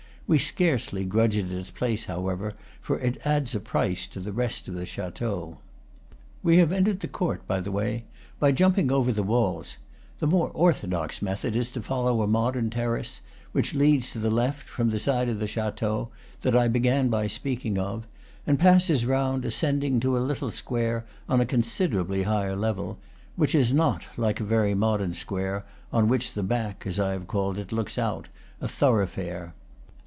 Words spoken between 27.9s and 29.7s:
out, a thoroughfare.